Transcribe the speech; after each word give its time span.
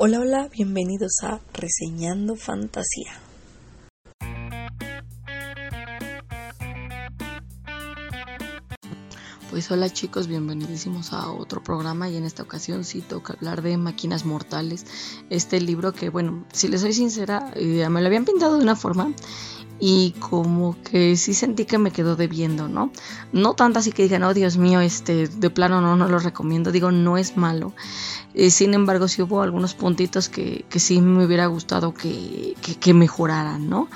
Hola, 0.00 0.20
hola, 0.20 0.48
bienvenidos 0.52 1.10
a 1.24 1.40
Reseñando 1.52 2.36
Fantasía. 2.36 3.20
Pues 9.50 9.68
hola 9.72 9.92
chicos, 9.92 10.28
bienvenidísimos 10.28 11.12
a 11.12 11.32
otro 11.32 11.64
programa 11.64 12.08
y 12.08 12.16
en 12.16 12.24
esta 12.24 12.44
ocasión 12.44 12.84
sí 12.84 13.00
toca 13.00 13.32
hablar 13.32 13.62
de 13.62 13.76
Máquinas 13.76 14.24
Mortales, 14.24 14.86
este 15.30 15.60
libro 15.60 15.92
que 15.92 16.10
bueno, 16.10 16.46
si 16.52 16.68
les 16.68 16.82
soy 16.82 16.92
sincera, 16.92 17.50
eh, 17.56 17.88
me 17.88 18.00
lo 18.00 18.06
habían 18.06 18.24
pintado 18.24 18.56
de 18.56 18.62
una 18.62 18.76
forma 18.76 19.12
y 19.80 20.12
como 20.18 20.76
que 20.82 21.16
sí 21.16 21.34
sentí 21.34 21.64
que 21.64 21.78
me 21.78 21.90
quedó 21.90 22.16
debiendo, 22.16 22.68
¿no? 22.68 22.90
No 23.32 23.54
tanto 23.54 23.78
así 23.78 23.92
que 23.92 24.02
digan, 24.02 24.24
oh 24.24 24.34
Dios 24.34 24.56
mío, 24.56 24.80
este, 24.80 25.28
de 25.28 25.50
plano 25.50 25.80
no, 25.80 25.96
no 25.96 26.08
lo 26.08 26.18
recomiendo, 26.18 26.72
digo, 26.72 26.90
no 26.90 27.16
es 27.16 27.36
malo. 27.36 27.72
Eh, 28.34 28.50
sin 28.50 28.74
embargo, 28.74 29.08
sí 29.08 29.22
hubo 29.22 29.42
algunos 29.42 29.74
puntitos 29.74 30.28
que, 30.28 30.64
que 30.68 30.80
sí 30.80 31.00
me 31.00 31.24
hubiera 31.24 31.46
gustado 31.46 31.94
que, 31.94 32.54
que 32.80 32.94
mejoraran, 32.94 33.68
¿no? 33.68 33.88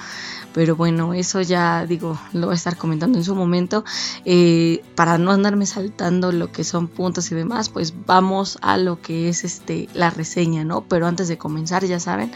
Pero 0.52 0.76
bueno, 0.76 1.14
eso 1.14 1.40
ya 1.40 1.86
digo, 1.86 2.18
lo 2.32 2.46
voy 2.46 2.52
a 2.52 2.56
estar 2.56 2.76
comentando 2.76 3.18
en 3.18 3.24
su 3.24 3.34
momento. 3.34 3.84
Eh, 4.24 4.82
para 4.94 5.18
no 5.18 5.30
andarme 5.30 5.66
saltando 5.66 6.32
lo 6.32 6.52
que 6.52 6.64
son 6.64 6.88
puntos 6.88 7.30
y 7.32 7.34
demás, 7.34 7.68
pues 7.68 7.94
vamos 8.06 8.58
a 8.60 8.76
lo 8.76 9.00
que 9.00 9.28
es 9.28 9.44
este 9.44 9.88
la 9.94 10.10
reseña, 10.10 10.64
¿no? 10.64 10.82
Pero 10.82 11.06
antes 11.06 11.28
de 11.28 11.38
comenzar, 11.38 11.84
ya 11.84 12.00
saben, 12.00 12.32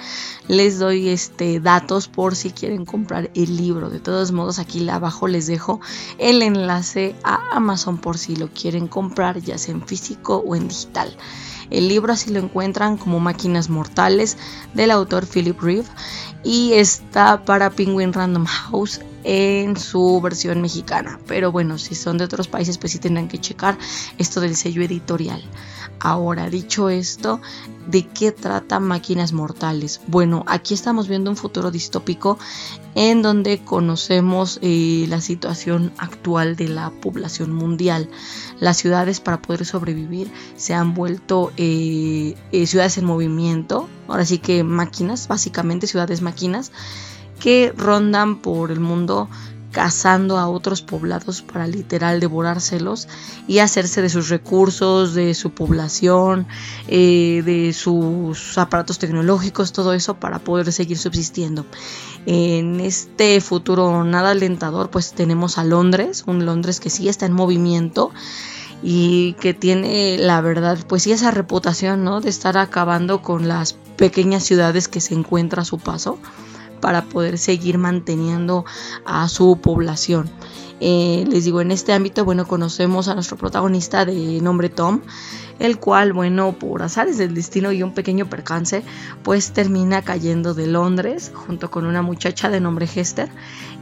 les 0.49 0.79
doy 0.79 1.09
este 1.09 1.61
datos 1.61 2.09
por 2.09 2.35
si 2.35 2.51
quieren 2.51 2.85
comprar 2.85 3.31
el 3.35 3.57
libro. 3.57 3.91
De 3.91 4.01
todos 4.01 4.33
modos, 4.33 4.59
aquí 4.59 4.89
abajo 4.89 5.29
les 5.29 5.47
dejo 5.47 5.81
el 6.19 6.43
enlace 6.43 7.15
a 7.23 7.57
Amazon 7.57 7.99
por 7.99 8.19
si 8.19 8.37
lo 8.37 8.49
quieren 8.49 8.89
comprar, 8.89 9.41
ya 9.41 9.59
sea 9.59 9.75
en 9.75 9.87
físico 9.87 10.43
o 10.47 10.57
en 10.57 10.69
digital. 10.69 11.17
El 11.71 11.89
libro 11.89 12.13
así 12.13 12.31
lo 12.31 12.41
encuentran 12.41 12.97
como 12.97 13.21
Máquinas 13.21 13.69
Mortales 13.69 14.37
del 14.75 14.91
autor 14.91 15.27
Philip 15.27 15.61
Reeve 15.61 15.89
y 16.45 16.75
está 16.75 17.45
para 17.45 17.71
Penguin 17.71 18.13
Random 18.13 18.45
House 18.47 19.01
en 19.29 19.77
su 19.77 20.21
versión 20.21 20.63
mexicana. 20.63 21.19
Pero 21.27 21.51
bueno, 21.51 21.79
si 21.79 21.97
son 21.97 22.17
de 22.17 22.25
otros 22.25 22.47
países, 22.47 22.79
pues 22.79 22.93
sí 22.93 23.01
tendrán 23.01 23.27
que 23.27 23.41
checar 23.41 23.77
esto 24.19 24.41
del 24.41 24.55
sello 24.55 24.83
editorial. 24.83 25.43
Ahora, 25.99 26.49
dicho 26.49 26.91
esto, 26.91 27.41
¿de 27.89 28.07
qué 28.07 28.31
trata 28.31 28.79
Máquinas 28.79 29.33
Mortales? 29.33 30.01
Bueno, 30.07 30.45
aquí 30.47 30.75
estamos 30.75 31.09
viendo 31.09 31.29
un 31.29 31.37
futuro 31.37 31.73
distópico 31.73 32.39
en 32.95 33.21
donde 33.21 33.59
conocemos 33.59 34.61
eh, 34.63 35.07
la 35.09 35.21
situación 35.21 35.93
actual 35.99 36.55
de 36.55 36.69
la 36.69 36.91
población 36.91 37.53
mundial. 37.53 38.09
Las 38.61 38.77
ciudades 38.77 39.19
para 39.19 39.43
poder 39.43 39.67
sobrevivir 39.67 40.31
se 40.55 40.73
han 40.73 40.95
vuelto 40.95 41.53
eh, 41.57 42.37
eh, 42.53 42.67
ciudades 42.69 42.97
en 42.99 43.07
movimiento, 43.07 43.89
ahora 44.07 44.25
sí 44.25 44.39
que 44.39 44.63
máquinas, 44.63 45.27
básicamente 45.27 45.89
ciudades 45.89 46.23
máquinas 46.23 46.71
que 47.39 47.73
rondan 47.77 48.39
por 48.39 48.71
el 48.71 48.81
mundo 48.81 49.29
cazando 49.77 50.39
a 50.39 50.49
otros 50.49 50.81
poblados 50.81 51.43
para 51.43 51.67
literal 51.67 52.19
devorárselos 52.19 53.09
y 53.47 53.59
hacerse 53.59 54.01
de 54.01 54.09
sus 54.09 54.31
recursos, 54.31 55.13
de 55.13 55.35
su 55.35 55.51
población, 55.51 56.47
eh, 56.89 57.43
de 57.45 57.75
sus 57.75 58.57
aparatos 58.57 58.99
tecnológicos, 58.99 59.75
todo 59.75 59.93
eso 59.93 60.15
para 60.15 60.39
poder 60.39 60.73
seguir 60.73 60.97
subsistiendo. 60.97 61.67
En 62.25 62.81
este 62.81 63.39
futuro 63.43 64.03
nada 64.03 64.31
alentador, 64.31 64.89
pues 64.89 65.13
tenemos 65.13 65.59
a 65.59 65.65
Londres, 65.65 66.25
un 66.27 66.47
Londres 66.47 66.81
que 66.81 66.89
sí 66.89 67.11
está 67.11 67.27
en 67.27 67.35
movimiento 67.35 68.13
y 68.83 69.35
que 69.35 69.53
tiene 69.53 70.17
la 70.17 70.41
verdad 70.41 70.79
pues 70.89 71.03
sí 71.03 71.13
esa 71.13 71.31
reputación 71.31 72.03
no 72.03 72.23
de 72.23 72.31
estar 72.31 72.57
acabando 72.57 73.21
con 73.21 73.47
las 73.47 73.75
pequeñas 73.97 74.43
ciudades 74.45 74.89
que 74.89 75.03
se 75.03 75.13
encuentra 75.13 75.63
a 75.63 75.65
su 75.67 75.79
paso 75.79 76.19
para 76.81 77.03
poder 77.03 77.39
seguir 77.39 77.79
manteniendo 77.79 78.65
a 79.05 79.29
su 79.29 79.59
población. 79.63 80.31
Eh, 80.81 81.25
les 81.29 81.45
digo, 81.45 81.61
en 81.61 81.71
este 81.71 81.93
ámbito, 81.93 82.25
bueno, 82.25 82.47
conocemos 82.47 83.09
a 83.09 83.15
nuestro 83.15 83.37
protagonista 83.37 84.05
de 84.05 84.41
nombre 84.43 84.69
Tom, 84.69 85.01
el 85.59 85.79
cual, 85.79 86.13
bueno, 86.13 86.53
por 86.53 86.83
azares 86.83 87.17
del 87.17 87.35
destino 87.35 87.73
y 87.73 87.83
un 87.83 87.95
pequeño 87.95 88.29
percance, 88.29 88.83
pues 89.23 89.53
termina 89.53 90.03
cayendo 90.03 90.53
de 90.53 90.67
Londres 90.67 91.33
junto 91.35 91.71
con 91.71 91.87
una 91.87 92.03
muchacha 92.03 92.51
de 92.51 92.61
nombre 92.61 92.87
Hester. 92.95 93.31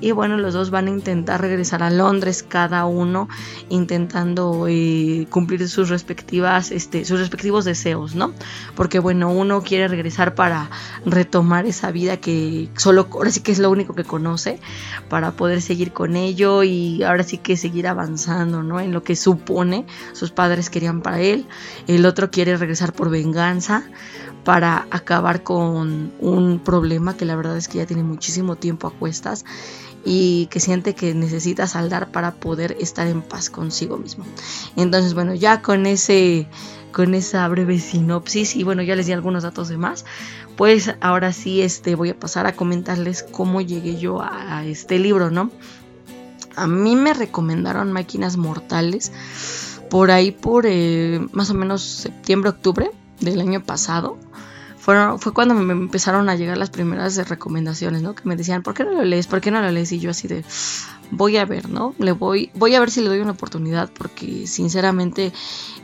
Y 0.01 0.13
bueno, 0.13 0.37
los 0.37 0.55
dos 0.55 0.71
van 0.71 0.87
a 0.87 0.91
intentar 0.91 1.41
regresar 1.41 1.83
a 1.83 1.91
Londres, 1.91 2.45
cada 2.47 2.85
uno 2.85 3.29
intentando 3.71 4.67
eh, 4.69 5.27
cumplir 5.31 5.69
sus 5.69 5.89
respectivas, 5.89 6.71
este, 6.71 7.05
sus 7.05 7.19
respectivos 7.19 7.65
deseos, 7.65 8.15
¿no? 8.15 8.33
Porque 8.77 8.99
bueno, 8.99 9.31
uno 9.31 9.63
quiere 9.63 9.89
regresar 9.89 10.35
para 10.35 10.71
retomar 11.07 11.67
esa 11.67 11.91
vida 11.91 12.19
que 12.19 12.69
solo, 12.77 13.09
ahora 13.13 13.31
sí 13.31 13.41
que 13.41 13.53
es 13.53 13.59
lo 13.59 13.71
único 13.71 13.95
que 13.95 14.05
conoce, 14.05 14.61
para 15.09 15.33
poder 15.33 15.63
seguir 15.63 15.93
con 15.93 16.17
ello 16.17 16.63
y 16.63 16.84
ahora 17.03 17.23
sí 17.23 17.39
que 17.39 17.57
seguir 17.57 17.87
avanzando, 17.87 18.63
¿no? 18.63 18.81
En 18.81 18.93
lo 18.93 19.03
que 19.03 19.17
supone 19.17 19.87
sus 20.13 20.31
padres 20.31 20.71
querían 20.71 21.03
para 21.03 21.21
él 21.21 21.47
el 21.87 22.07
otro 22.07 22.31
quiere 22.31 22.57
regresar 22.57 22.93
por 22.93 23.11
venganza 23.11 23.85
para 24.45 24.87
acabar 24.91 25.43
con 25.43 26.13
un 26.21 26.59
problema 26.59 27.17
que 27.17 27.25
la 27.25 27.37
verdad 27.37 27.57
es 27.57 27.69
que 27.69 27.79
ya 27.79 27.87
tiene 27.87 28.03
muchísimo 28.03 28.57
tiempo 28.57 28.87
a 28.87 28.93
cuestas 28.93 29.45
y 30.05 30.47
que 30.47 30.61
siente 30.61 30.95
que 30.95 31.15
necesita 31.15 31.67
saldar 31.67 32.13
para 32.13 32.35
poder 32.35 32.77
estar 32.79 33.07
en 33.07 33.23
paz 33.23 33.49
consigo 33.49 33.97
mismo. 33.97 34.27
Entonces, 34.77 35.15
bueno, 35.15 35.35
ya 35.35 35.63
con 35.63 35.87
ese 35.87 36.47
con 36.93 37.15
esa 37.15 37.49
breve 37.49 37.81
sinopsis 37.81 38.55
y 38.55 38.63
bueno, 38.63 38.83
ya 38.83 38.95
les 38.95 39.07
di 39.07 39.13
algunos 39.13 39.43
datos 39.43 39.69
de 39.69 39.77
más, 39.77 40.05
pues 40.57 40.95
ahora 41.01 41.33
sí 41.33 41.61
este 41.61 41.97
voy 41.97 42.11
a 42.11 42.19
pasar 42.19 42.47
a 42.47 42.55
comentarles 42.55 43.25
cómo 43.25 43.61
llegué 43.61 43.97
yo 43.97 44.23
a, 44.23 44.59
a 44.59 44.65
este 44.65 45.01
libro, 45.01 45.31
¿no? 45.31 45.51
A 46.57 46.67
mí 46.67 46.97
me 46.97 47.15
recomendaron 47.15 47.93
Máquinas 47.93 48.37
Mortales 48.37 49.13
por 49.91 50.11
ahí 50.11 50.33
por 50.33 50.67
eh, 50.67 51.25
más 51.33 51.51
o 51.51 51.55
menos 51.55 51.83
septiembre, 51.83 52.51
octubre 52.51 52.91
del 53.21 53.41
año 53.41 53.63
pasado. 53.63 54.19
Fue 54.85 55.33
cuando 55.33 55.55
me 55.55 55.73
empezaron 55.73 56.29
a 56.29 56.35
llegar 56.35 56.59
las 56.59 56.69
primeras 56.69 57.17
recomendaciones, 57.29 58.03
¿no? 58.03 58.15
Que 58.15 58.29
me 58.29 58.37
decían, 58.37 58.63
¿por 58.63 58.75
qué 58.75 58.85
no 58.85 58.91
lo 58.91 59.03
lees? 59.03 59.27
¿Por 59.27 59.41
qué 59.41 59.51
no 59.51 59.63
lo 59.63 59.71
lees? 59.71 59.93
Y 59.93 59.99
yo 59.99 60.11
así 60.11 60.29
de, 60.29 60.45
voy 61.11 61.39
a 61.39 61.47
ver, 61.47 61.71
¿no? 61.71 61.95
Le 61.99 62.13
voy, 62.13 62.51
voy 62.55 62.75
a 62.75 62.81
ver 62.81 62.91
si 62.91 63.01
le 63.01 63.09
doy 63.09 63.21
una 63.21 63.31
oportunidad, 63.31 63.91
porque 63.97 64.47
sinceramente 64.47 65.33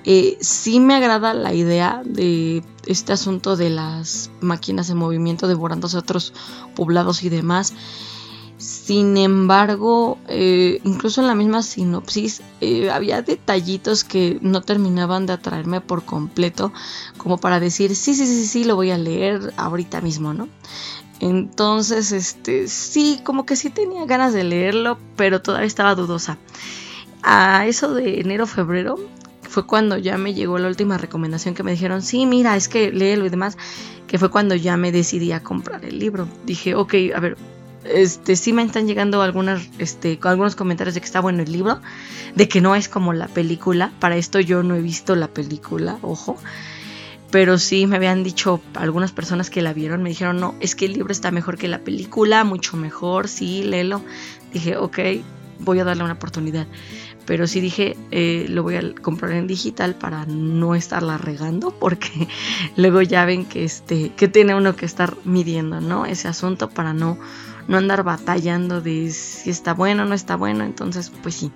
eh, 0.04 0.36
sí 0.42 0.80
me 0.80 0.94
agrada 0.94 1.32
la 1.32 1.54
idea 1.54 2.02
de 2.04 2.62
este 2.84 3.14
asunto 3.14 3.56
de 3.56 3.70
las 3.70 4.30
máquinas 4.42 4.90
en 4.90 4.98
movimiento 4.98 5.48
devorándose 5.48 5.96
a 5.96 6.00
otros 6.00 6.34
poblados 6.74 7.22
y 7.22 7.30
demás. 7.30 7.72
Sin 8.60 9.16
embargo, 9.16 10.18
eh, 10.28 10.80
incluso 10.84 11.22
en 11.22 11.28
la 11.28 11.34
misma 11.34 11.62
sinopsis 11.62 12.42
eh, 12.60 12.90
había 12.90 13.22
detallitos 13.22 14.04
que 14.04 14.38
no 14.42 14.60
terminaban 14.60 15.24
de 15.24 15.32
atraerme 15.32 15.80
por 15.80 16.04
completo, 16.04 16.70
como 17.16 17.38
para 17.38 17.58
decir, 17.58 17.96
sí, 17.96 18.14
sí, 18.14 18.26
sí, 18.26 18.46
sí, 18.46 18.64
lo 18.64 18.76
voy 18.76 18.90
a 18.90 18.98
leer 18.98 19.54
ahorita 19.56 20.02
mismo, 20.02 20.34
¿no? 20.34 20.46
Entonces, 21.20 22.12
este, 22.12 22.68
sí, 22.68 23.22
como 23.24 23.46
que 23.46 23.56
sí 23.56 23.70
tenía 23.70 24.04
ganas 24.04 24.34
de 24.34 24.44
leerlo, 24.44 24.98
pero 25.16 25.40
todavía 25.40 25.66
estaba 25.66 25.94
dudosa. 25.94 26.36
A 27.22 27.66
eso 27.66 27.94
de 27.94 28.20
enero, 28.20 28.46
febrero, 28.46 28.98
fue 29.40 29.66
cuando 29.66 29.96
ya 29.96 30.18
me 30.18 30.34
llegó 30.34 30.58
la 30.58 30.68
última 30.68 30.98
recomendación 30.98 31.54
que 31.54 31.62
me 31.62 31.70
dijeron, 31.70 32.02
sí, 32.02 32.26
mira, 32.26 32.56
es 32.56 32.68
que 32.68 32.92
léelo 32.92 33.24
y 33.24 33.30
demás, 33.30 33.56
que 34.06 34.18
fue 34.18 34.30
cuando 34.30 34.54
ya 34.54 34.76
me 34.76 34.92
decidí 34.92 35.32
a 35.32 35.42
comprar 35.42 35.82
el 35.82 35.98
libro. 35.98 36.28
Dije, 36.44 36.74
ok, 36.74 36.94
a 37.14 37.20
ver, 37.20 37.38
este 37.84 38.36
sí 38.36 38.52
me 38.52 38.62
están 38.62 38.86
llegando 38.86 39.22
algunas 39.22 39.68
este 39.78 40.18
algunos 40.22 40.54
comentarios 40.56 40.94
de 40.94 41.00
que 41.00 41.06
está 41.06 41.20
bueno 41.20 41.42
el 41.42 41.50
libro 41.50 41.80
de 42.34 42.48
que 42.48 42.60
no 42.60 42.74
es 42.74 42.88
como 42.88 43.12
la 43.12 43.28
película. 43.28 43.92
Para 44.00 44.16
esto 44.16 44.40
yo 44.40 44.62
no 44.62 44.74
he 44.74 44.82
visto 44.82 45.16
la 45.16 45.28
película 45.28 45.98
ojo. 46.02 46.36
Pero 47.30 47.58
sí 47.58 47.86
me 47.86 47.94
habían 47.94 48.24
dicho 48.24 48.60
algunas 48.74 49.12
personas 49.12 49.50
que 49.50 49.62
la 49.62 49.72
vieron 49.72 50.02
me 50.02 50.08
dijeron 50.08 50.40
no 50.40 50.56
es 50.58 50.74
que 50.74 50.86
el 50.86 50.94
libro 50.94 51.12
está 51.12 51.30
mejor 51.30 51.58
que 51.58 51.68
la 51.68 51.78
película 51.78 52.42
mucho 52.42 52.76
mejor 52.76 53.28
sí 53.28 53.62
léelo 53.62 54.02
dije 54.52 54.76
ok 54.76 54.98
voy 55.60 55.78
a 55.80 55.84
darle 55.84 56.04
una 56.04 56.14
oportunidad 56.14 56.66
pero 57.26 57.46
sí 57.46 57.60
dije 57.60 57.96
eh, 58.10 58.46
lo 58.48 58.62
voy 58.62 58.76
a 58.76 58.94
comprar 58.94 59.32
en 59.32 59.46
digital 59.46 59.94
para 59.94 60.26
no 60.26 60.74
estarla 60.74 61.18
regando 61.18 61.70
porque 61.70 62.28
luego 62.76 63.02
ya 63.02 63.24
ven 63.24 63.44
que 63.44 63.64
este 63.64 64.10
que 64.16 64.28
tiene 64.28 64.54
uno 64.54 64.76
que 64.76 64.86
estar 64.86 65.16
midiendo 65.24 65.80
no 65.80 66.06
ese 66.06 66.28
asunto 66.28 66.70
para 66.70 66.92
no 66.92 67.18
no 67.70 67.78
andar 67.78 68.02
batallando 68.02 68.80
de 68.80 69.10
si 69.12 69.48
está 69.48 69.74
bueno 69.74 70.02
o 70.02 70.06
no 70.06 70.14
está 70.14 70.34
bueno. 70.34 70.64
Entonces, 70.64 71.12
pues 71.22 71.36
sí, 71.36 71.52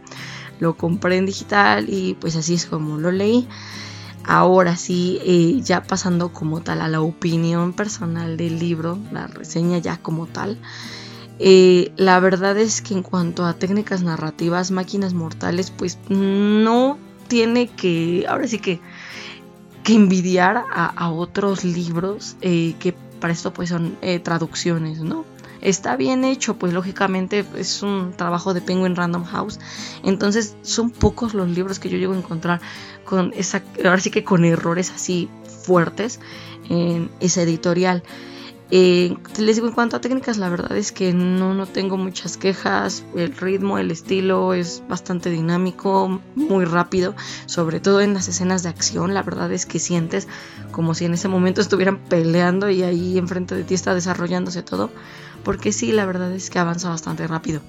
lo 0.61 0.77
compré 0.77 1.17
en 1.17 1.27
digital 1.27 1.87
y 1.89 2.15
pues 2.15 2.37
así 2.37 2.55
es 2.55 2.67
como 2.67 2.99
lo 2.99 3.11
leí. 3.11 3.49
Ahora 4.25 4.77
sí, 4.77 5.19
eh, 5.23 5.61
ya 5.63 5.83
pasando 5.83 6.33
como 6.33 6.63
tal 6.63 6.81
a 6.81 6.89
la 6.89 7.01
opinión 7.01 7.73
personal 7.73 8.37
del 8.37 8.59
libro, 8.59 8.99
la 9.13 9.27
reseña 9.27 9.79
ya 9.79 9.99
como 9.99 10.27
tal. 10.27 10.59
Eh, 11.39 11.93
la 11.97 12.21
verdad 12.21 12.57
es 12.59 12.81
que 12.81 12.95
en 12.95 13.03
cuanto 13.03 13.45
a 13.45 13.55
técnicas 13.55 14.03
narrativas, 14.03 14.71
máquinas 14.71 15.15
mortales, 15.15 15.71
pues 15.71 15.99
no 16.09 16.99
tiene 17.29 17.69
que, 17.69 18.27
ahora 18.29 18.47
sí 18.47 18.59
que 18.59 18.81
que 19.85 19.95
envidiar 19.95 20.65
a, 20.73 21.11
otros 21.11 21.63
libros 21.63 22.37
eh, 22.41 22.75
que 22.81 22.95
para 23.21 23.35
esto 23.35 23.53
pues 23.53 23.69
son 23.69 23.97
eh, 24.01 24.19
traducciones, 24.19 25.01
¿no? 25.01 25.27
Está 25.61 25.97
bien 25.97 26.25
hecho, 26.25 26.57
pues 26.57 26.73
lógicamente 26.73 27.45
es 27.57 27.83
un 27.83 28.13
trabajo 28.17 28.53
de 28.55 28.61
Penguin 28.61 28.97
Random 28.97 29.25
House. 29.25 29.59
Entonces 30.03 30.57
son 30.63 30.91
pocos 30.91 31.33
los 31.33 31.49
libros 31.49 31.79
que 31.79 31.89
yo 31.89 31.97
llego 31.97 32.13
a 32.15 32.19
encontrar 32.19 32.61
con 33.05 33.33
esa, 33.35 33.63
ahora 33.79 34.01
sí 34.01 34.11
que 34.11 34.25
con 34.25 34.45
errores 34.45 34.91
así 34.91 35.29
fuertes 35.63 36.19
en 36.69 37.11
esa 37.21 37.43
editorial. 37.43 38.03
Eh, 38.71 39.15
les 39.39 39.57
digo, 39.57 39.69
en 39.69 39.75
cuanto 39.75 39.97
a 39.97 40.01
técnicas, 40.01 40.39
la 40.39 40.49
verdad 40.49 40.77
es 40.77 40.91
que 40.91 41.13
no, 41.13 41.55
no 41.55 41.67
tengo 41.67 41.97
muchas 41.97 42.37
quejas. 42.37 43.05
El 43.15 43.37
ritmo, 43.37 43.79
el 43.79 43.91
estilo 43.91 44.55
es 44.55 44.83
bastante 44.89 45.31
dinámico, 45.31 46.21
muy 46.35 46.65
rápido, 46.65 47.15
sobre 47.47 47.81
todo 47.81 48.01
en 48.01 48.15
las 48.15 48.29
escenas 48.29 48.63
de 48.63 48.71
acción. 48.71 49.15
La 49.15 49.23
verdad 49.23 49.53
es 49.53 49.67
que 49.67 49.79
sientes 49.79 50.29
como 50.71 50.95
si 50.95 51.05
en 51.05 51.15
ese 51.15 51.29
momento 51.29 51.61
estuvieran 51.61 51.99
peleando 51.99 52.71
y 52.71 52.83
ahí 52.83 53.19
enfrente 53.19 53.55
de 53.55 53.65
ti 53.65 53.75
está 53.75 53.95
desarrollándose 53.95 54.63
todo. 54.63 54.91
Porque 55.45 55.73
sí, 55.73 55.93
la 55.93 56.07
verdad 56.07 56.33
es 56.33 56.49
que 56.49 56.59
avanza 56.59 56.89
bastante 56.89 57.27
rápido. 57.27 57.61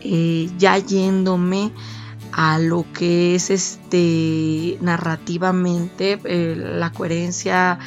Eh, 0.00 0.50
ya 0.58 0.78
yéndome 0.78 1.72
a 2.32 2.58
lo 2.58 2.84
que 2.92 3.34
es 3.34 3.50
este 3.50 4.78
narrativamente 4.80 6.20
eh, 6.24 6.54
la 6.56 6.92
coherencia 6.92 7.78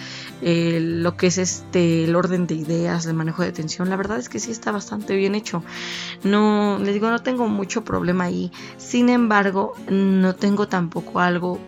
eh, 0.41 0.79
lo 0.81 1.15
que 1.17 1.27
es 1.27 1.37
este 1.37 2.05
el 2.05 2.15
orden 2.15 2.47
de 2.47 2.55
ideas 2.55 3.05
el 3.05 3.13
manejo 3.13 3.43
de 3.43 3.51
tensión 3.51 3.89
la 3.89 3.95
verdad 3.95 4.17
es 4.17 4.27
que 4.27 4.39
sí 4.39 4.51
está 4.51 4.71
bastante 4.71 5.15
bien 5.15 5.35
hecho. 5.35 5.63
No 6.23 6.79
les 6.79 6.93
digo 6.93 7.09
no 7.09 7.19
tengo 7.19 7.47
mucho 7.47 7.83
problema 7.83 8.25
ahí. 8.25 8.51
Sin 8.77 9.09
embargo 9.09 9.73
no 9.89 10.35
tengo 10.35 10.67
tampoco 10.67 11.19
algo 11.19 11.59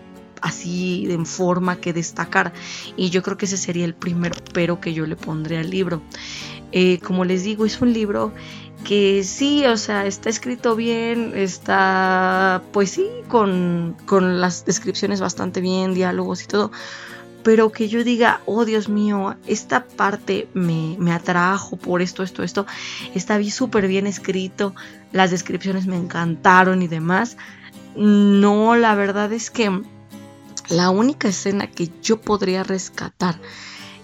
así 0.42 1.08
en 1.10 1.26
forma 1.26 1.78
que 1.78 1.94
destacar 1.94 2.54
y 2.98 3.10
yo 3.10 3.24
creo 3.24 3.38
que 3.38 3.46
ese 3.46 3.58
sería 3.58 3.86
el 3.86 3.96
primer 3.96 4.34
pero 4.54 4.82
que 4.82 4.94
yo 4.94 5.06
le 5.06 5.16
pondré 5.16 5.58
al 5.58 5.70
libro. 5.70 6.02
Eh, 6.72 7.00
como 7.00 7.24
les 7.24 7.44
digo 7.44 7.68
es 7.68 7.82
un 7.82 7.94
libro 7.94 8.34
que 8.84 9.24
sí, 9.24 9.66
o 9.66 9.78
sea, 9.78 10.06
está 10.06 10.30
escrito 10.30 10.76
bien, 10.76 11.34
está, 11.36 12.62
pues 12.72 12.92
sí, 12.92 13.08
con, 13.28 13.96
las 14.10 14.66
descripciones 14.66 15.22
bastante 15.22 15.62
bien, 15.62 15.94
diálogos 15.94 16.44
y 16.44 16.48
todo, 16.48 16.72
pero 17.44 17.72
que 17.72 17.88
yo 17.88 18.04
diga, 18.04 18.42
oh 18.46 18.66
Dios 18.66 18.90
mío, 18.90 19.36
esta 19.48 19.86
parte 19.86 20.48
me, 20.54 20.96
me 21.00 21.12
atrajo 21.12 21.78
por 21.78 22.02
esto, 22.02 22.24
esto, 22.24 22.44
esto, 22.44 22.66
está 23.16 23.42
súper 23.44 23.88
bien 23.88 24.08
escrito, 24.08 24.76
las 25.12 25.32
descripciones 25.32 25.86
me 25.88 25.98
encantaron 25.98 26.82
y 26.82 26.88
demás. 26.88 27.38
No, 27.96 28.76
la 28.76 28.96
verdad 28.96 29.32
es 29.34 29.52
que 29.52 29.82
la 30.70 30.90
única 30.90 31.28
escena 31.28 31.68
que 31.68 31.90
yo 32.02 32.20
podría 32.20 32.64
rescatar 32.64 33.40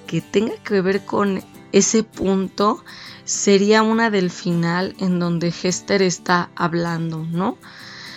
que 0.06 0.22
tenga 0.22 0.56
que 0.64 0.82
ver 0.82 1.06
con 1.06 1.44
ese 1.72 2.04
punto 2.04 2.84
sería 3.30 3.84
una 3.84 4.10
del 4.10 4.32
final 4.32 4.96
en 4.98 5.20
donde 5.20 5.50
Hester 5.50 6.02
está 6.02 6.50
hablando, 6.56 7.28
¿no? 7.30 7.60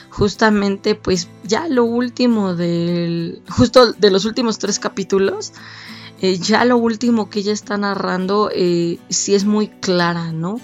Justamente 0.08 0.94
pues 0.94 1.28
ya 1.44 1.68
lo 1.68 1.84
último 1.84 2.54
del, 2.54 3.42
justo 3.50 3.92
de 3.92 4.10
los 4.10 4.24
últimos 4.24 4.58
tres 4.58 4.78
capítulos, 4.78 5.52
eh, 6.22 6.38
ya 6.38 6.64
lo 6.64 6.78
último 6.78 7.28
que 7.28 7.40
ella 7.40 7.52
está 7.52 7.76
narrando 7.76 8.50
eh, 8.54 8.98
sí 9.10 9.34
es 9.34 9.44
muy 9.44 9.68
clara, 9.68 10.32
¿no? 10.32 10.58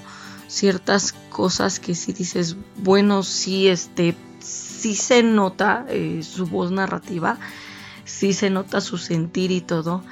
Ciertas 0.47 1.13
cosas 1.29 1.79
que 1.79 1.95
sí 1.95 2.15
dices, 2.15 2.57
bueno, 2.77 3.25
sí, 3.25 3.69
este, 3.69 4.17
sí 4.41 4.95
se 4.95 5.23
nota 5.23 5.85
eh, 5.91 6.23
su 6.23 6.47
voz 6.47 6.71
narrativa, 6.71 7.39
sí 8.07 8.33
se 8.33 8.49
nota 8.49 8.81
su 8.81 8.97
sentir 8.97 9.51
y 9.51 9.61
todo 9.61 10.03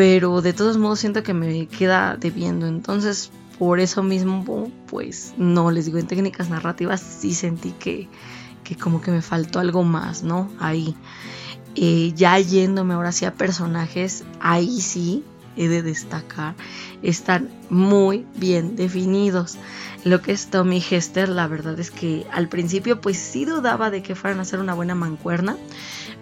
pero 0.00 0.40
de 0.40 0.54
todos 0.54 0.78
modos 0.78 1.00
siento 1.00 1.22
que 1.22 1.34
me 1.34 1.66
queda 1.66 2.16
debiendo. 2.18 2.66
Entonces, 2.66 3.30
por 3.58 3.80
eso 3.80 4.02
mismo, 4.02 4.72
pues 4.86 5.34
no, 5.36 5.70
les 5.70 5.84
digo, 5.84 5.98
en 5.98 6.06
técnicas 6.06 6.48
narrativas 6.48 7.02
sí 7.02 7.34
sentí 7.34 7.72
que, 7.72 8.08
que 8.64 8.76
como 8.76 9.02
que 9.02 9.10
me 9.10 9.20
faltó 9.20 9.58
algo 9.58 9.84
más, 9.84 10.22
¿no? 10.22 10.50
Ahí. 10.58 10.96
Eh, 11.74 12.14
ya 12.16 12.38
yéndome 12.38 12.94
ahora 12.94 13.12
sí 13.12 13.26
a 13.26 13.34
personajes, 13.34 14.24
ahí 14.40 14.80
sí 14.80 15.22
he 15.58 15.68
de 15.68 15.82
destacar, 15.82 16.54
están 17.02 17.50
muy 17.68 18.24
bien 18.36 18.76
definidos. 18.76 19.58
Lo 20.04 20.22
que 20.22 20.32
es 20.32 20.48
Tommy 20.48 20.82
Hester, 20.90 21.28
la 21.28 21.46
verdad 21.46 21.78
es 21.78 21.90
que 21.90 22.26
al 22.32 22.48
principio 22.48 23.02
pues 23.02 23.18
sí 23.18 23.44
dudaba 23.44 23.90
de 23.90 24.02
que 24.02 24.14
fueran 24.14 24.40
a 24.40 24.46
ser 24.46 24.60
una 24.60 24.72
buena 24.72 24.94
mancuerna, 24.94 25.58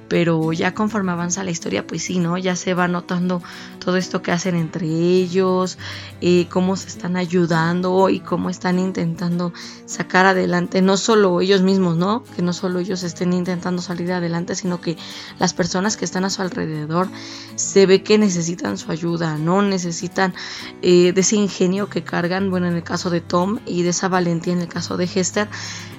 pero 0.08 0.52
ya 0.52 0.74
conforme 0.74 1.12
avanza 1.12 1.44
la 1.44 1.50
historia, 1.50 1.86
pues 1.86 2.02
sí, 2.02 2.18
¿no? 2.18 2.38
Ya 2.38 2.56
se 2.56 2.74
va 2.74 2.88
notando 2.88 3.42
todo 3.78 3.96
esto 3.96 4.22
que 4.22 4.32
hacen 4.32 4.56
entre 4.56 4.86
ellos, 4.86 5.78
eh, 6.20 6.46
cómo 6.50 6.76
se 6.76 6.88
están 6.88 7.16
ayudando 7.16 8.08
y 8.08 8.20
cómo 8.20 8.50
están 8.50 8.78
intentando 8.78 9.52
sacar 9.86 10.26
adelante, 10.26 10.82
no 10.82 10.96
solo 10.96 11.40
ellos 11.40 11.62
mismos, 11.62 11.96
¿no? 11.96 12.24
Que 12.36 12.42
no 12.42 12.52
solo 12.52 12.78
ellos 12.80 13.02
estén 13.02 13.32
intentando 13.32 13.82
salir 13.82 14.12
adelante, 14.12 14.54
sino 14.54 14.80
que 14.80 14.96
las 15.38 15.54
personas 15.54 15.96
que 15.96 16.04
están 16.04 16.24
a 16.24 16.30
su 16.30 16.42
alrededor 16.42 17.08
se 17.54 17.86
ve 17.86 18.02
que 18.02 18.18
necesitan 18.18 18.78
su 18.78 18.90
ayuda, 18.90 19.36
¿no? 19.36 19.62
Necesitan 19.62 20.34
eh, 20.82 21.12
de 21.12 21.20
ese 21.20 21.36
ingenio 21.36 21.88
que 21.88 22.02
cargan, 22.02 22.50
bueno, 22.50 22.66
en 22.68 22.74
el 22.74 22.82
caso 22.82 23.10
de 23.10 23.20
Tom 23.20 23.58
y 23.66 23.82
de 23.82 23.90
esa 23.90 24.08
valentía 24.08 24.52
en 24.52 24.60
el 24.60 24.68
caso 24.68 24.96
de 24.96 25.04
Hester, 25.04 25.48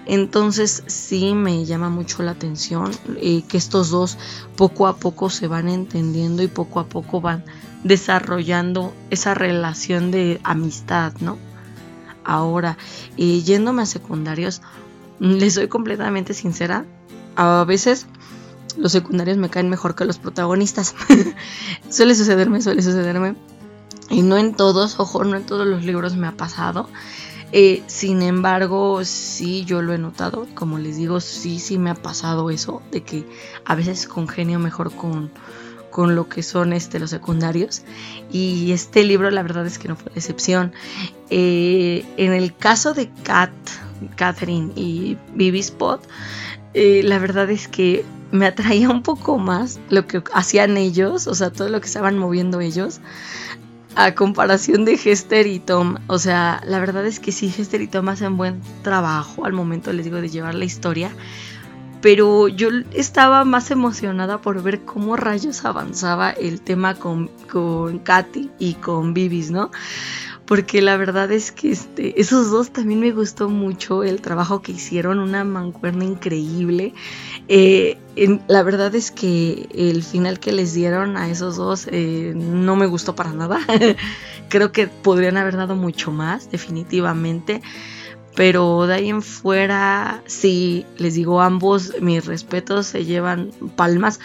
entonces 0.09 0.83
sí 0.87 1.35
me 1.35 1.65
llama 1.65 1.89
mucho 1.89 2.23
la 2.23 2.31
atención 2.31 2.89
eh, 3.21 3.43
que 3.47 3.57
estos 3.57 3.91
dos 3.91 4.17
poco 4.55 4.87
a 4.87 4.97
poco 4.97 5.29
se 5.29 5.47
van 5.47 5.69
entendiendo 5.69 6.41
y 6.41 6.47
poco 6.47 6.79
a 6.79 6.87
poco 6.87 7.21
van 7.21 7.45
desarrollando 7.83 8.91
esa 9.11 9.35
relación 9.35 10.09
de 10.09 10.41
amistad, 10.43 11.13
¿no? 11.19 11.37
Ahora, 12.23 12.77
eh, 13.17 13.41
yéndome 13.43 13.83
a 13.83 13.85
secundarios, 13.85 14.63
les 15.19 15.53
soy 15.53 15.67
completamente 15.67 16.33
sincera, 16.33 16.85
a 17.35 17.63
veces 17.63 18.07
los 18.77 18.91
secundarios 18.91 19.37
me 19.37 19.49
caen 19.49 19.69
mejor 19.69 19.93
que 19.93 20.05
los 20.05 20.17
protagonistas. 20.17 20.95
suele 21.89 22.15
sucederme, 22.15 22.61
suele 22.61 22.81
sucederme. 22.81 23.35
Y 24.09 24.23
no 24.23 24.37
en 24.37 24.55
todos, 24.55 24.99
ojo, 24.99 25.23
no 25.23 25.37
en 25.37 25.45
todos 25.45 25.67
los 25.67 25.85
libros 25.85 26.15
me 26.15 26.25
ha 26.25 26.31
pasado. 26.31 26.89
Eh, 27.51 27.81
sin 27.87 28.21
embargo, 28.21 29.03
sí, 29.05 29.65
yo 29.65 29.81
lo 29.81 29.93
he 29.93 29.97
notado, 29.97 30.47
como 30.53 30.77
les 30.77 30.97
digo, 30.97 31.19
sí, 31.19 31.59
sí 31.59 31.77
me 31.79 31.89
ha 31.89 31.95
pasado 31.95 32.49
eso, 32.49 32.81
de 32.91 33.01
que 33.01 33.25
a 33.65 33.75
veces 33.75 34.07
congenio 34.07 34.59
mejor 34.59 34.93
con, 34.93 35.31
con 35.89 36.15
lo 36.15 36.29
que 36.29 36.43
son 36.43 36.73
este, 36.73 36.99
los 36.99 37.09
secundarios. 37.09 37.81
Y 38.31 38.71
este 38.71 39.03
libro, 39.03 39.31
la 39.31 39.41
verdad 39.41 39.65
es 39.65 39.79
que 39.79 39.87
no 39.87 39.95
fue 39.95 40.11
excepción. 40.15 40.73
Eh, 41.29 42.05
en 42.17 42.33
el 42.33 42.55
caso 42.55 42.93
de 42.93 43.09
Kat, 43.23 43.51
Catherine 44.15 44.71
y 44.75 45.17
Bibi 45.33 45.59
Spot, 45.59 46.01
eh, 46.73 47.01
la 47.03 47.17
verdad 47.17 47.49
es 47.49 47.67
que 47.67 48.05
me 48.31 48.45
atraía 48.45 48.89
un 48.89 49.01
poco 49.01 49.39
más 49.39 49.79
lo 49.89 50.05
que 50.05 50.21
hacían 50.33 50.77
ellos, 50.77 51.25
o 51.25 51.33
sea, 51.33 51.49
todo 51.49 51.69
lo 51.69 51.81
que 51.81 51.87
estaban 51.87 52.17
moviendo 52.17 52.61
ellos, 52.61 53.01
a 53.95 54.15
comparación 54.15 54.85
de 54.85 54.93
Hester 54.93 55.47
y 55.47 55.59
Tom. 55.59 55.97
O 56.07 56.19
sea, 56.19 56.61
la 56.65 56.79
verdad 56.79 57.05
es 57.05 57.19
que 57.19 57.31
sí, 57.31 57.53
Hester 57.55 57.81
y 57.81 57.87
Tom 57.87 58.09
hacen 58.09 58.37
buen 58.37 58.61
trabajo 58.83 59.45
al 59.45 59.53
momento, 59.53 59.91
les 59.93 60.05
digo, 60.05 60.21
de 60.21 60.29
llevar 60.29 60.55
la 60.55 60.65
historia. 60.65 61.11
Pero 62.01 62.47
yo 62.47 62.69
estaba 62.93 63.43
más 63.43 63.71
emocionada 63.71 64.39
por 64.39 64.63
ver 64.63 64.81
cómo 64.85 65.17
rayos 65.17 65.65
avanzaba 65.65 66.29
el 66.29 66.61
tema 66.61 66.95
con, 66.95 67.29
con 67.51 67.99
Katy 67.99 68.51
y 68.57 68.75
con 68.75 69.13
Bibis, 69.13 69.51
¿no? 69.51 69.69
Porque 70.49 70.81
la 70.81 70.97
verdad 70.97 71.31
es 71.31 71.51
que 71.51 71.69
este, 71.69 72.19
esos 72.19 72.49
dos 72.49 72.71
también 72.71 72.99
me 72.99 73.11
gustó 73.11 73.49
mucho 73.49 74.03
el 74.03 74.19
trabajo 74.19 74.63
que 74.63 74.71
hicieron, 74.71 75.19
una 75.19 75.43
mancuerna 75.43 76.05
increíble. 76.05 76.95
Eh, 77.47 77.99
la 78.47 78.63
verdad 78.63 78.95
es 78.95 79.11
que 79.11 79.69
el 79.75 80.01
final 80.01 80.39
que 80.39 80.51
les 80.51 80.73
dieron 80.73 81.17
a 81.17 81.29
esos 81.29 81.55
dos 81.55 81.87
eh, 81.91 82.33
no 82.35 82.75
me 82.75 82.87
gustó 82.87 83.15
para 83.15 83.31
nada. 83.31 83.59
Creo 84.49 84.71
que 84.71 84.87
podrían 84.87 85.37
haber 85.37 85.55
dado 85.55 85.75
mucho 85.75 86.11
más, 86.11 86.49
definitivamente. 86.49 87.61
Pero 88.35 88.87
de 88.87 88.95
ahí 88.95 89.09
en 89.09 89.21
fuera, 89.21 90.23
sí, 90.25 90.83
les 90.97 91.13
digo, 91.13 91.41
ambos 91.41 91.93
mis 92.01 92.25
respetos 92.25 92.87
se 92.87 93.05
llevan 93.05 93.51
palmas 93.75 94.19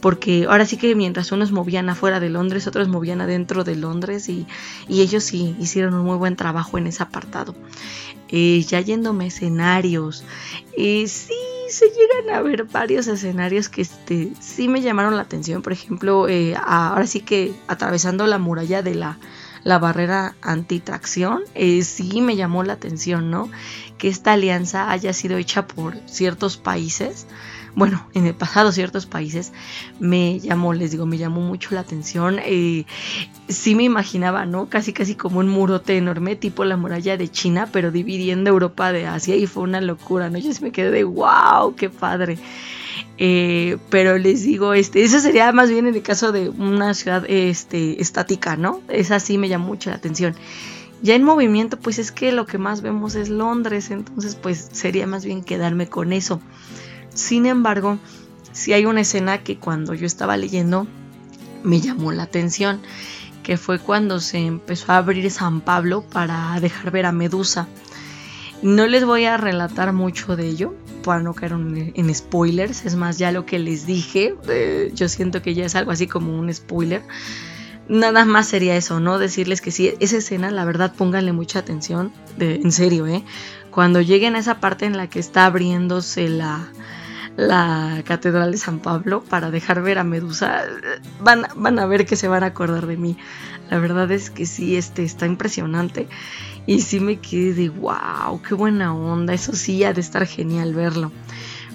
porque 0.00 0.46
ahora 0.48 0.66
sí 0.66 0.76
que 0.76 0.94
mientras 0.94 1.32
unos 1.32 1.52
movían 1.52 1.88
afuera 1.88 2.20
de 2.20 2.28
Londres, 2.28 2.66
otros 2.66 2.88
movían 2.88 3.20
adentro 3.20 3.64
de 3.64 3.76
Londres 3.76 4.28
y, 4.28 4.46
ellos 4.88 5.24
sí 5.24 5.56
hicieron 5.58 5.94
un 5.94 6.04
muy 6.04 6.16
buen 6.16 6.36
trabajo 6.36 6.78
en 6.78 6.86
ese 6.86 7.02
apartado. 7.02 7.54
Eh, 8.30 8.62
ya 8.66 8.80
yéndome 8.80 9.24
a 9.24 9.28
escenarios, 9.28 10.24
eh, 10.76 11.06
sí 11.08 11.34
se 11.70 11.86
llegan 11.86 12.34
a 12.34 12.42
ver 12.42 12.64
varios 12.64 13.06
escenarios 13.06 13.68
que 13.68 13.82
este, 13.82 14.32
sí 14.40 14.68
me 14.68 14.80
llamaron 14.80 15.16
la 15.16 15.22
atención, 15.22 15.62
por 15.62 15.72
ejemplo, 15.72 16.28
eh, 16.28 16.54
ahora 16.56 17.06
sí 17.06 17.20
que 17.20 17.54
atravesando 17.68 18.26
la 18.26 18.38
muralla 18.38 18.82
de 18.82 18.94
la, 18.94 19.18
la 19.64 19.78
barrera 19.78 20.34
antitracción, 20.42 21.42
eh, 21.54 21.82
sí 21.82 22.20
me 22.20 22.36
llamó 22.36 22.64
la 22.64 22.74
atención, 22.74 23.30
¿no? 23.30 23.50
Que 23.98 24.08
esta 24.08 24.32
alianza 24.32 24.90
haya 24.90 25.12
sido 25.12 25.36
hecha 25.36 25.66
por 25.66 25.96
ciertos 26.06 26.56
países 26.56 27.26
bueno, 27.74 28.06
en 28.14 28.26
el 28.26 28.34
pasado 28.34 28.72
ciertos 28.72 29.06
países, 29.06 29.52
me 30.00 30.40
llamó, 30.40 30.72
les 30.72 30.90
digo, 30.90 31.06
me 31.06 31.18
llamó 31.18 31.40
mucho 31.40 31.74
la 31.74 31.80
atención. 31.80 32.38
Eh, 32.44 32.84
sí 33.48 33.74
me 33.74 33.84
imaginaba, 33.84 34.46
¿no? 34.46 34.68
Casi, 34.68 34.92
casi 34.92 35.14
como 35.14 35.40
un 35.40 35.48
murote 35.48 35.96
enorme, 35.96 36.36
tipo 36.36 36.64
la 36.64 36.76
muralla 36.76 37.16
de 37.16 37.28
China, 37.28 37.68
pero 37.72 37.90
dividiendo 37.90 38.50
Europa 38.50 38.92
de 38.92 39.06
Asia 39.06 39.36
y 39.36 39.46
fue 39.46 39.62
una 39.62 39.80
locura, 39.80 40.30
¿no? 40.30 40.38
Yo 40.38 40.52
sí 40.52 40.62
me 40.62 40.72
quedé 40.72 40.90
de, 40.90 41.04
wow, 41.04 41.74
qué 41.76 41.90
padre. 41.90 42.38
Eh, 43.16 43.78
pero 43.90 44.16
les 44.16 44.42
digo, 44.44 44.74
este, 44.74 45.02
eso 45.02 45.18
sería 45.18 45.50
más 45.52 45.70
bien 45.70 45.86
en 45.86 45.94
el 45.94 46.02
caso 46.02 46.30
de 46.32 46.48
una 46.48 46.94
ciudad 46.94 47.24
este, 47.28 48.00
estática, 48.00 48.56
¿no? 48.56 48.80
Esa 48.88 49.18
sí 49.20 49.38
me 49.38 49.48
llamó 49.48 49.66
mucho 49.66 49.90
la 49.90 49.96
atención. 49.96 50.34
Ya 51.02 51.14
en 51.14 51.22
movimiento, 51.22 51.78
pues 51.78 51.98
es 51.98 52.10
que 52.10 52.32
lo 52.32 52.46
que 52.46 52.58
más 52.58 52.82
vemos 52.82 53.14
es 53.14 53.28
Londres, 53.28 53.90
entonces 53.90 54.34
pues 54.34 54.68
sería 54.72 55.06
más 55.06 55.24
bien 55.24 55.44
quedarme 55.44 55.88
con 55.88 56.12
eso. 56.12 56.40
Sin 57.18 57.46
embargo, 57.46 57.98
sí 58.52 58.72
hay 58.72 58.86
una 58.86 59.00
escena 59.00 59.42
que 59.42 59.58
cuando 59.58 59.92
yo 59.92 60.06
estaba 60.06 60.36
leyendo 60.36 60.86
me 61.64 61.80
llamó 61.80 62.12
la 62.12 62.22
atención, 62.22 62.80
que 63.42 63.56
fue 63.56 63.80
cuando 63.80 64.20
se 64.20 64.38
empezó 64.38 64.92
a 64.92 64.98
abrir 64.98 65.28
San 65.32 65.60
Pablo 65.60 66.04
para 66.08 66.56
dejar 66.60 66.92
ver 66.92 67.06
a 67.06 67.12
Medusa. 67.12 67.66
No 68.62 68.86
les 68.86 69.04
voy 69.04 69.24
a 69.24 69.36
relatar 69.36 69.92
mucho 69.92 70.36
de 70.36 70.46
ello 70.46 70.76
para 71.02 71.20
no 71.20 71.34
caer 71.34 71.54
en, 71.54 72.14
spoilers, 72.14 72.86
es 72.86 72.94
más, 72.94 73.18
ya 73.18 73.32
lo 73.32 73.44
que 73.44 73.58
les 73.58 73.84
dije, 73.84 74.36
eh, 74.48 74.92
yo 74.94 75.08
siento 75.08 75.42
que 75.42 75.54
ya 75.54 75.66
es 75.66 75.74
algo 75.74 75.90
así 75.90 76.06
como 76.06 76.38
un 76.38 76.54
spoiler 76.54 77.02
nada 77.88 78.26
más 78.26 78.46
sería 78.46 78.76
eso, 78.76 79.00
¿no? 79.00 79.18
Decirles 79.18 79.62
que 79.62 79.70
sí, 79.70 79.94
esa 79.98 80.18
escena, 80.18 80.50
la 80.50 80.66
verdad, 80.66 80.92
pónganle 80.94 81.32
mucha 81.32 81.60
atención, 81.60 82.12
en 82.38 82.70
serio, 82.70 83.06
¿eh? 83.06 83.24
Cuando 83.70 84.02
lleguen 84.02 84.36
a 84.36 84.40
esa 84.40 84.60
parte 84.60 84.84
en 84.84 84.96
la 84.96 85.08
que 85.08 85.18
está 85.18 85.46
abriéndose 85.46 86.28
la, 86.28 86.68
la 87.38 88.02
Catedral 88.04 88.50
de 88.50 88.58
San 88.58 88.80
Pablo 88.80 89.22
para 89.22 89.52
dejar 89.52 89.80
ver 89.80 90.00
a 90.00 90.04
Medusa, 90.04 90.64
van, 91.20 91.46
van 91.54 91.78
a 91.78 91.86
ver 91.86 92.04
que 92.04 92.16
se 92.16 92.26
van 92.26 92.42
a 92.42 92.48
acordar 92.48 92.88
de 92.88 92.96
mí. 92.96 93.16
La 93.70 93.78
verdad 93.78 94.10
es 94.10 94.28
que 94.28 94.44
sí, 94.44 94.76
este 94.76 95.04
está 95.04 95.24
impresionante. 95.24 96.08
Y 96.66 96.80
sí 96.80 96.98
me 96.98 97.20
quedé 97.20 97.54
de 97.54 97.68
wow, 97.68 98.42
qué 98.42 98.54
buena 98.56 98.92
onda. 98.92 99.34
Eso 99.34 99.52
sí, 99.54 99.84
ha 99.84 99.92
de 99.92 100.00
estar 100.00 100.26
genial 100.26 100.74
verlo. 100.74 101.12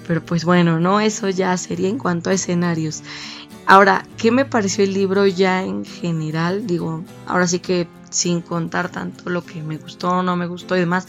Pero 0.05 0.21
pues 0.21 0.43
bueno, 0.43 0.81
no, 0.81 0.99
eso 0.99 1.29
ya 1.29 1.55
sería 1.55 1.87
en 1.87 1.97
cuanto 1.97 2.29
a 2.29 2.33
escenarios. 2.33 3.01
Ahora, 3.65 4.05
¿qué 4.17 4.31
me 4.31 4.43
pareció 4.43 4.83
el 4.83 4.93
libro 4.93 5.25
ya 5.27 5.63
en 5.63 5.85
general? 5.85 6.67
Digo, 6.67 7.05
ahora 7.25 7.47
sí 7.47 7.59
que 7.59 7.87
sin 8.09 8.41
contar 8.41 8.89
tanto 8.89 9.29
lo 9.29 9.45
que 9.45 9.63
me 9.63 9.77
gustó, 9.77 10.23
no 10.23 10.35
me 10.35 10.45
gustó 10.45 10.75
y 10.75 10.81
demás, 10.81 11.07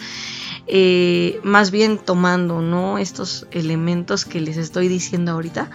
eh, 0.66 1.40
más 1.42 1.70
bien 1.70 1.98
tomando, 1.98 2.62
¿no? 2.62 2.98
Estos 2.98 3.46
elementos 3.50 4.24
que 4.24 4.40
les 4.40 4.56
estoy 4.56 4.88
diciendo 4.88 5.32
ahorita, 5.32 5.70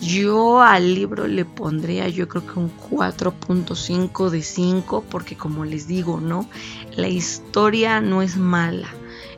yo 0.00 0.60
al 0.60 0.94
libro 0.94 1.26
le 1.26 1.44
pondría 1.44 2.08
yo 2.08 2.28
creo 2.28 2.46
que 2.46 2.58
un 2.58 2.70
4.5 2.90 4.28
de 4.28 4.42
5 4.42 5.04
porque 5.08 5.36
como 5.36 5.64
les 5.64 5.86
digo, 5.86 6.20
¿no? 6.20 6.48
La 6.94 7.08
historia 7.08 8.00
no 8.00 8.20
es 8.20 8.36
mala. 8.36 8.88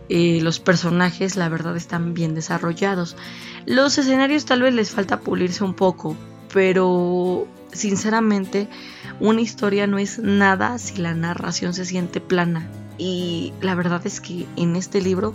Eh, 0.09 0.41
los 0.41 0.61
personajes 0.61 1.37
la 1.37 1.49
verdad 1.49 1.77
están 1.77 2.15
bien 2.15 2.35
desarrollados. 2.35 3.17
Los 3.65 3.99
escenarios 3.99 4.45
tal 4.45 4.63
vez 4.63 4.75
les 4.75 4.91
falta 4.91 5.21
pulirse 5.21 5.65
un 5.65 5.75
poco, 5.75 6.17
pero 6.53 7.47
sinceramente 7.73 8.69
una 9.21 9.41
historia 9.41 9.87
no 9.87 9.99
es 9.99 10.19
nada 10.19 10.79
si 10.79 10.97
la 10.97 11.15
narración 11.15 11.75
se 11.75 11.85
siente 11.85 12.21
plana. 12.21 12.69
Y 12.99 13.53
la 13.61 13.75
verdad 13.75 14.01
es 14.07 14.21
que 14.21 14.47
en 14.57 14.77
este 14.77 15.01
libro 15.01 15.35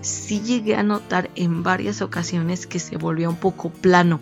sí 0.00 0.40
llegué 0.40 0.76
a 0.76 0.82
notar 0.82 1.30
en 1.34 1.62
varias 1.62 2.00
ocasiones 2.00 2.66
que 2.66 2.78
se 2.78 2.96
volvía 2.96 3.28
un 3.28 3.36
poco 3.36 3.70
plano. 3.70 4.20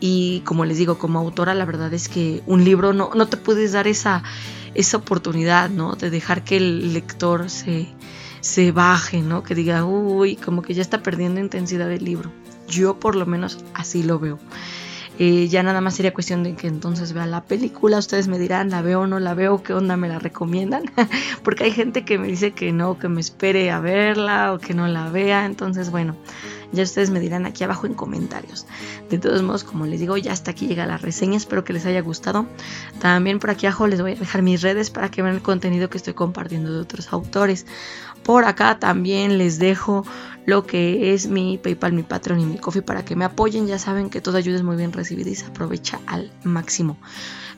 Y 0.00 0.40
como 0.40 0.64
les 0.64 0.78
digo, 0.78 0.98
como 0.98 1.18
autora, 1.18 1.54
la 1.54 1.64
verdad 1.64 1.92
es 1.94 2.08
que 2.08 2.42
un 2.46 2.64
libro 2.64 2.92
no, 2.92 3.10
no 3.14 3.26
te 3.28 3.36
puedes 3.36 3.72
dar 3.72 3.86
esa, 3.86 4.22
esa 4.74 4.96
oportunidad, 4.96 5.70
¿no? 5.70 5.94
De 5.94 6.10
dejar 6.10 6.42
que 6.42 6.56
el 6.56 6.92
lector 6.92 7.48
se, 7.50 7.88
se 8.40 8.72
baje, 8.72 9.22
¿no? 9.22 9.42
Que 9.42 9.54
diga, 9.54 9.84
uy, 9.84 10.36
como 10.36 10.62
que 10.62 10.74
ya 10.74 10.82
está 10.82 11.02
perdiendo 11.02 11.40
intensidad 11.40 11.90
el 11.92 12.04
libro. 12.04 12.32
Yo 12.66 12.98
por 12.98 13.14
lo 13.14 13.26
menos 13.26 13.64
así 13.74 14.02
lo 14.02 14.18
veo. 14.18 14.38
Eh, 15.18 15.48
ya 15.48 15.62
nada 15.62 15.80
más 15.80 15.94
sería 15.94 16.14
cuestión 16.14 16.42
de 16.42 16.54
que 16.54 16.66
entonces 16.66 17.12
vea 17.12 17.26
la 17.26 17.44
película. 17.44 17.98
Ustedes 17.98 18.28
me 18.28 18.38
dirán, 18.38 18.70
¿la 18.70 18.82
veo 18.82 19.02
o 19.02 19.06
no 19.06 19.18
la 19.20 19.34
veo? 19.34 19.62
¿Qué 19.62 19.74
onda 19.74 19.96
me 19.96 20.08
la 20.08 20.18
recomiendan? 20.18 20.84
Porque 21.44 21.64
hay 21.64 21.72
gente 21.72 22.04
que 22.04 22.18
me 22.18 22.28
dice 22.28 22.52
que 22.52 22.72
no, 22.72 22.98
que 22.98 23.08
me 23.08 23.20
espere 23.20 23.70
a 23.70 23.80
verla 23.80 24.52
o 24.52 24.58
que 24.58 24.74
no 24.74 24.86
la 24.88 25.10
vea. 25.10 25.44
Entonces, 25.44 25.90
bueno, 25.90 26.16
ya 26.72 26.82
ustedes 26.82 27.10
me 27.10 27.20
dirán 27.20 27.46
aquí 27.46 27.64
abajo 27.64 27.86
en 27.86 27.94
comentarios. 27.94 28.66
De 29.10 29.18
todos 29.18 29.42
modos, 29.42 29.64
como 29.64 29.86
les 29.86 30.00
digo, 30.00 30.16
ya 30.16 30.32
hasta 30.32 30.50
aquí 30.50 30.66
llega 30.66 30.86
la 30.86 30.98
reseña. 30.98 31.36
Espero 31.36 31.64
que 31.64 31.72
les 31.72 31.86
haya 31.86 32.00
gustado. 32.00 32.46
También 32.98 33.38
por 33.38 33.50
aquí 33.50 33.66
abajo 33.66 33.86
les 33.86 34.00
voy 34.00 34.12
a 34.12 34.16
dejar 34.16 34.42
mis 34.42 34.62
redes 34.62 34.90
para 34.90 35.10
que 35.10 35.22
vean 35.22 35.34
el 35.34 35.42
contenido 35.42 35.90
que 35.90 35.98
estoy 35.98 36.14
compartiendo 36.14 36.72
de 36.72 36.80
otros 36.80 37.12
autores. 37.12 37.66
Por 38.22 38.44
acá 38.44 38.78
también 38.78 39.38
les 39.38 39.58
dejo 39.58 40.04
lo 40.46 40.66
que 40.66 41.12
es 41.12 41.26
mi 41.26 41.58
PayPal, 41.58 41.92
mi 41.92 42.02
Patreon 42.02 42.40
y 42.40 42.46
mi 42.46 42.58
Coffee 42.58 42.82
para 42.82 43.04
que 43.04 43.16
me 43.16 43.24
apoyen. 43.24 43.66
Ya 43.66 43.78
saben 43.78 44.10
que 44.10 44.20
toda 44.20 44.38
ayuda 44.38 44.56
es 44.56 44.62
muy 44.62 44.76
bien 44.76 44.92
recibida 44.92 45.30
y 45.30 45.34
se 45.34 45.46
aprovecha 45.46 46.00
al 46.06 46.32
máximo. 46.44 46.96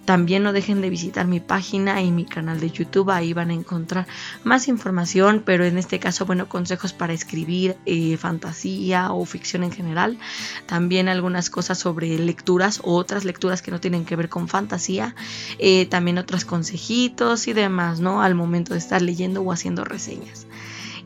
También 0.04 0.42
no 0.42 0.52
dejen 0.52 0.80
de 0.80 0.90
visitar 0.90 1.26
mi 1.26 1.40
página 1.40 2.02
y 2.02 2.10
mi 2.10 2.24
canal 2.24 2.60
de 2.60 2.70
YouTube, 2.70 3.10
ahí 3.10 3.32
van 3.32 3.50
a 3.50 3.54
encontrar 3.54 4.06
más 4.42 4.68
información, 4.68 5.42
pero 5.44 5.64
en 5.64 5.78
este 5.78 5.98
caso, 5.98 6.26
bueno, 6.26 6.48
consejos 6.48 6.92
para 6.92 7.12
escribir 7.12 7.76
eh, 7.86 8.16
fantasía 8.16 9.12
o 9.12 9.24
ficción 9.24 9.64
en 9.64 9.72
general. 9.72 10.18
También 10.66 11.08
algunas 11.08 11.48
cosas 11.48 11.78
sobre 11.78 12.18
lecturas 12.18 12.80
o 12.82 12.94
otras 12.96 13.24
lecturas 13.24 13.62
que 13.62 13.70
no 13.70 13.80
tienen 13.80 14.04
que 14.04 14.16
ver 14.16 14.28
con 14.28 14.48
fantasía. 14.48 15.14
Eh, 15.58 15.86
también 15.86 16.18
otros 16.18 16.44
consejitos 16.44 17.48
y 17.48 17.52
demás, 17.52 18.00
¿no? 18.00 18.22
Al 18.22 18.34
momento 18.34 18.74
de 18.74 18.78
estar 18.78 19.00
leyendo 19.00 19.42
o 19.42 19.52
haciendo 19.52 19.84
reseñas. 19.84 20.46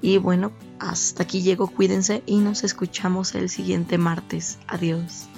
Y 0.00 0.18
bueno, 0.18 0.52
hasta 0.78 1.24
aquí 1.24 1.42
llego, 1.42 1.68
cuídense 1.68 2.22
y 2.26 2.36
nos 2.36 2.64
escuchamos 2.64 3.34
el 3.34 3.48
siguiente 3.48 3.98
martes. 3.98 4.58
Adiós. 4.68 5.28